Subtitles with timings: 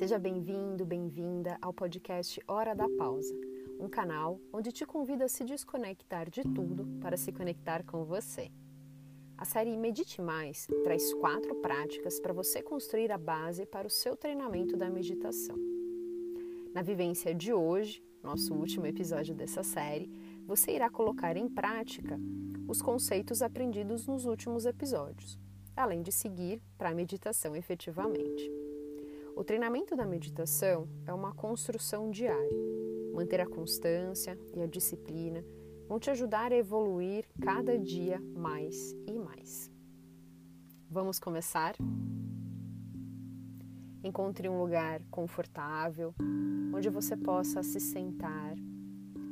[0.00, 3.34] Seja bem-vindo, bem-vinda ao podcast Hora da Pausa,
[3.78, 8.50] um canal onde te convido a se desconectar de tudo para se conectar com você.
[9.36, 14.16] A série Medite Mais traz quatro práticas para você construir a base para o seu
[14.16, 15.58] treinamento da meditação.
[16.72, 20.10] Na vivência de hoje, nosso último episódio dessa série,
[20.46, 22.18] você irá colocar em prática
[22.66, 25.38] os conceitos aprendidos nos últimos episódios,
[25.76, 28.59] além de seguir para a meditação efetivamente.
[29.36, 32.56] O treinamento da meditação é uma construção diária.
[33.14, 35.44] Manter a constância e a disciplina
[35.88, 39.70] vão te ajudar a evoluir cada dia mais e mais.
[40.88, 41.74] Vamos começar?
[44.02, 46.14] Encontre um lugar confortável
[46.72, 48.56] onde você possa se sentar,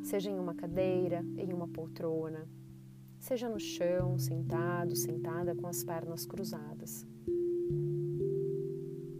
[0.02, 2.48] seja em uma cadeira, em uma poltrona,
[3.18, 7.06] seja no chão, sentado, sentada com as pernas cruzadas.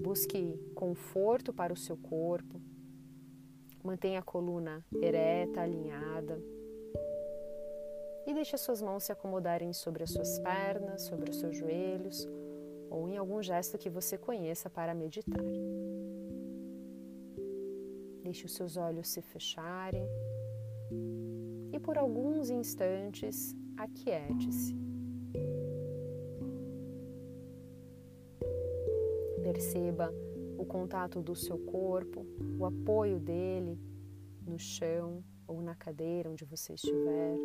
[0.08, 2.58] Busque conforto para o seu corpo.
[3.84, 6.42] Mantenha a coluna ereta, alinhada.
[8.26, 12.26] E deixe as suas mãos se acomodarem sobre as suas pernas, sobre os seus joelhos
[12.88, 15.44] ou em algum gesto que você conheça para meditar.
[18.22, 20.08] Deixe os seus olhos se fecharem
[21.70, 24.87] e por alguns instantes aquiete-se.
[29.58, 30.14] Perceba
[30.56, 32.24] o contato do seu corpo,
[32.56, 33.76] o apoio dele
[34.46, 37.36] no chão ou na cadeira onde você estiver.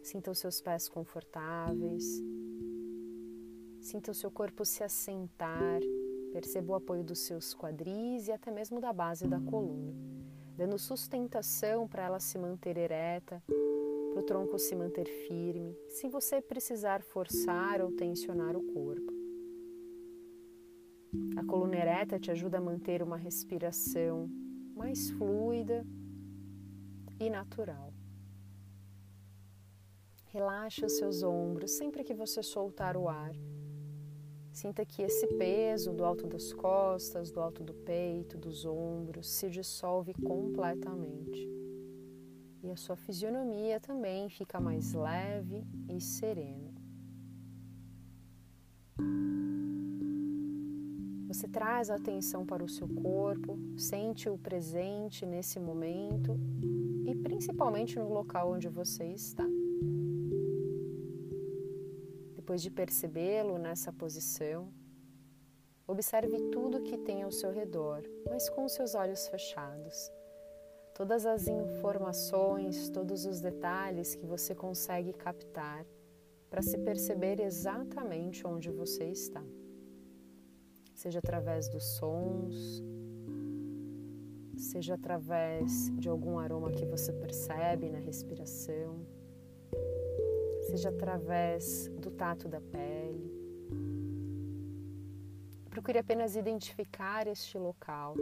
[0.00, 2.04] Sinta os seus pés confortáveis.
[3.80, 5.80] Sinta o seu corpo se assentar.
[6.32, 9.92] Perceba o apoio dos seus quadris e até mesmo da base da coluna,
[10.56, 13.42] dando sustentação para ela se manter ereta,
[14.12, 19.19] para o tronco se manter firme, sem você precisar forçar ou tensionar o corpo.
[21.36, 24.28] A coluna ereta te ajuda a manter uma respiração
[24.76, 25.84] mais fluida
[27.18, 27.92] e natural.
[30.26, 33.34] Relaxe os seus ombros sempre que você soltar o ar.
[34.52, 39.50] Sinta que esse peso do alto das costas, do alto do peito, dos ombros se
[39.50, 41.48] dissolve completamente.
[42.62, 46.70] E a sua fisionomia também fica mais leve e serena.
[51.30, 56.36] Você traz a atenção para o seu corpo, sente o presente nesse momento
[57.06, 59.46] e principalmente no local onde você está.
[62.34, 64.72] Depois de percebê-lo nessa posição,
[65.86, 70.10] observe tudo que tem ao seu redor, mas com seus olhos fechados.
[70.92, 75.86] Todas as informações, todos os detalhes que você consegue captar
[76.50, 79.44] para se perceber exatamente onde você está
[81.00, 82.84] seja através dos sons,
[84.54, 89.06] seja através de algum aroma que você percebe na respiração,
[90.68, 93.32] seja através do tato da pele.
[95.70, 98.14] Procure apenas identificar este local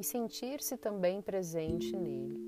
[0.00, 2.41] e sentir-se também presente nele.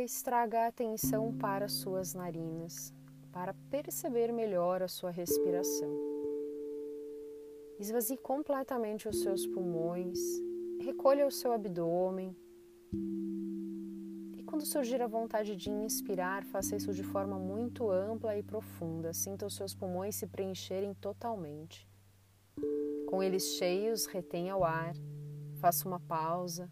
[0.00, 2.90] Depois, traga a atenção para suas narinas,
[3.30, 5.90] para perceber melhor a sua respiração.
[7.78, 10.18] Esvazie completamente os seus pulmões,
[10.80, 12.34] recolha o seu abdômen.
[14.38, 19.12] E quando surgir a vontade de inspirar, faça isso de forma muito ampla e profunda.
[19.12, 21.86] Sinta os seus pulmões se preencherem totalmente.
[23.06, 24.94] Com eles cheios, retenha o ar,
[25.60, 26.70] faça uma pausa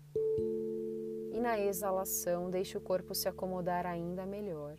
[1.39, 4.77] e na exalação, deixe o corpo se acomodar ainda melhor.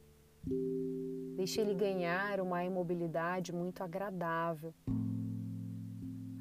[1.38, 4.74] Deixe ele ganhar uma imobilidade muito agradável,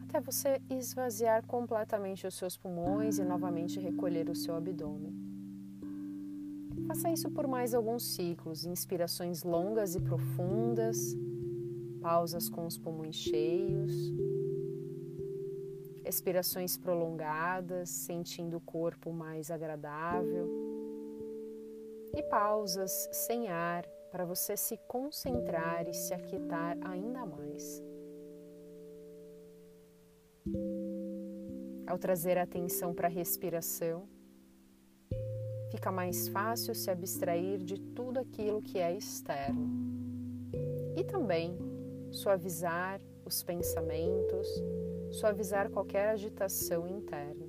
[0.02, 5.14] até você esvaziar completamente os seus pulmões e novamente recolher o seu abdômen.
[6.88, 10.98] Faça isso por mais alguns ciclos, inspirações longas e profundas,
[12.00, 13.92] pausas com os pulmões cheios
[16.08, 20.48] expirações prolongadas, sentindo o corpo mais agradável
[22.16, 27.82] e pausas sem ar para você se concentrar e se aquietar ainda mais.
[31.86, 34.08] Ao trazer a atenção para a respiração,
[35.70, 39.68] fica mais fácil se abstrair de tudo aquilo que é externo
[40.96, 41.58] e também
[42.10, 44.48] suavizar os pensamentos
[45.12, 47.46] suavizar qualquer agitação interna,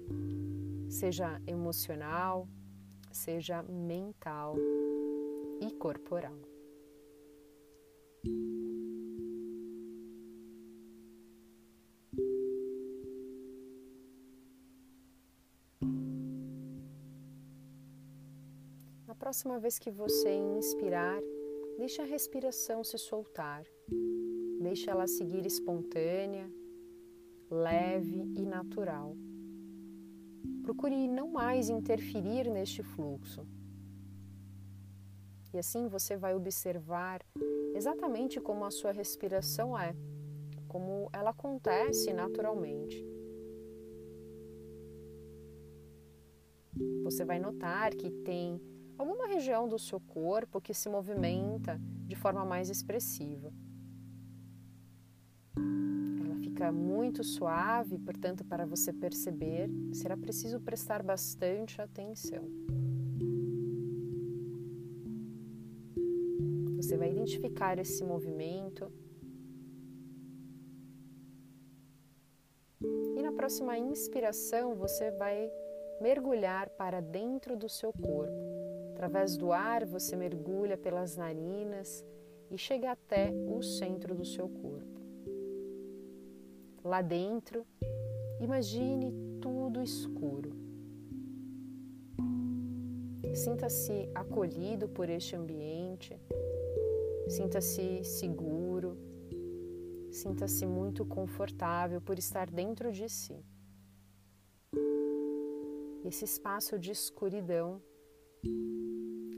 [0.89, 2.47] seja emocional,
[3.11, 4.55] seja mental
[5.61, 6.37] e corporal.
[19.07, 21.19] Na próxima vez que você inspirar,
[21.77, 23.63] deixe a respiração se soltar,
[24.61, 26.49] deixe ela seguir espontânea
[27.49, 29.15] leve e natural.
[30.63, 33.45] Procure não mais interferir neste fluxo.
[35.53, 37.21] E assim você vai observar
[37.73, 39.95] exatamente como a sua respiração é,
[40.67, 43.03] como ela acontece naturalmente.
[47.03, 48.61] Você vai notar que tem
[48.97, 53.51] alguma região do seu corpo que se movimenta de forma mais expressiva.
[56.71, 62.43] Muito suave, portanto, para você perceber, será preciso prestar bastante atenção.
[66.75, 68.91] Você vai identificar esse movimento.
[73.17, 75.51] E na próxima inspiração, você vai
[76.01, 78.33] mergulhar para dentro do seu corpo.
[78.93, 82.03] Através do ar, você mergulha pelas narinas
[82.51, 84.98] e chega até o centro do seu corpo.
[86.83, 87.65] Lá dentro,
[88.39, 90.51] imagine tudo escuro.
[93.33, 96.19] Sinta-se acolhido por este ambiente
[97.29, 98.97] Sinta-se seguro,
[100.11, 103.45] sinta-se muito confortável por estar dentro de si.
[106.03, 107.79] Esse espaço de escuridão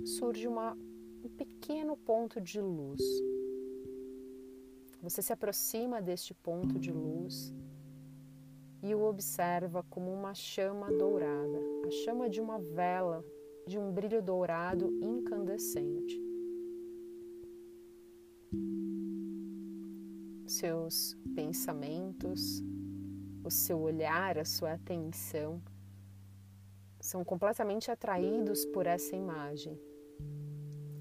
[0.05, 3.01] surge uma, um pequeno ponto de luz.
[5.01, 7.53] Você se aproxima deste ponto de luz
[8.83, 13.24] e o observa como uma chama dourada, a chama de uma vela
[13.68, 16.31] de um brilho dourado incandescente.
[20.51, 22.62] seus pensamentos,
[23.44, 25.62] o seu olhar, a sua atenção
[27.00, 29.80] são completamente atraídos por essa imagem,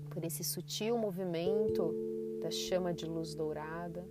[0.08, 1.92] por esse sutil movimento
[2.40, 4.08] da chama de luz dourada,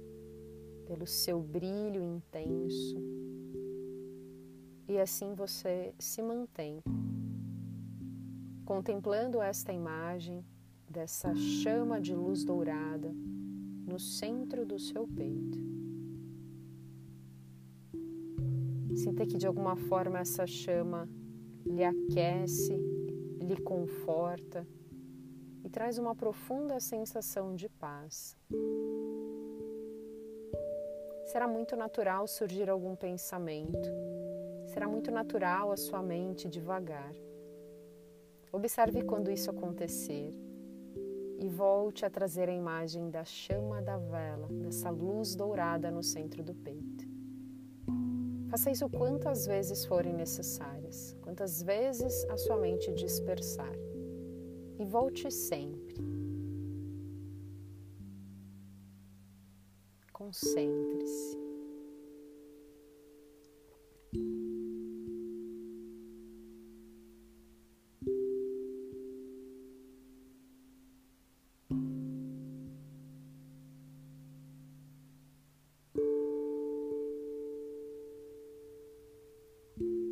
[0.86, 2.98] pelo seu brilho intenso.
[4.88, 6.82] E assim você se mantém
[8.66, 10.46] contemplando esta imagem
[10.88, 13.12] dessa chama de luz dourada
[13.88, 15.58] no centro do seu peito.
[18.96, 21.10] Sinta que de alguma forma essa chama
[21.66, 22.78] lhe aquece,
[23.42, 24.68] lhe conforta
[25.64, 28.38] e traz uma profunda sensação de paz.
[31.26, 33.90] Será muito natural surgir algum pensamento,
[34.66, 37.14] será muito natural a sua mente devagar.
[38.52, 40.34] Observe quando isso acontecer
[41.38, 46.44] e volte a trazer a imagem da chama da vela, dessa luz dourada no centro
[46.44, 47.08] do peito.
[48.50, 53.89] Faça isso quantas vezes forem necessárias, quantas vezes a sua mente dispersar.
[54.80, 55.98] E volte sempre.
[60.14, 61.40] Concentre-se.
[79.80, 80.09] todo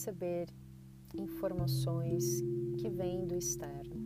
[0.00, 0.48] receber
[1.14, 2.24] informações
[2.78, 4.00] que vêm do externo,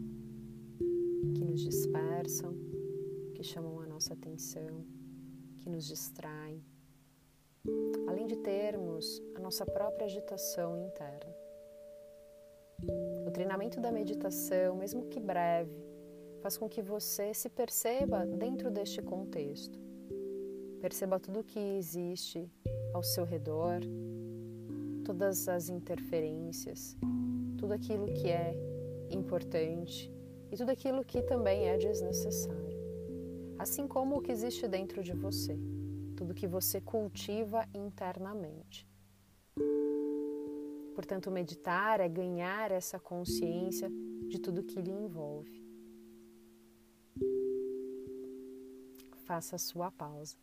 [1.36, 2.52] que nos dispersam,
[3.32, 4.84] que chamam a nossa atenção,
[5.60, 6.60] que nos distraem,
[8.08, 11.32] além de termos a nossa própria agitação interna.
[13.24, 15.80] O treinamento da meditação, mesmo que breve,
[16.40, 19.78] faz com que você se perceba dentro deste contexto.
[20.80, 22.50] Perceba tudo o que existe
[22.92, 23.80] ao seu redor,
[25.04, 26.96] todas as interferências,
[27.58, 28.54] tudo aquilo que é
[29.10, 30.10] importante
[30.50, 32.78] e tudo aquilo que também é desnecessário,
[33.58, 35.58] assim como o que existe dentro de você,
[36.16, 38.88] tudo que você cultiva internamente.
[40.94, 43.90] Portanto, meditar é ganhar essa consciência
[44.28, 45.62] de tudo que lhe envolve.
[49.26, 50.36] Faça a sua pausa.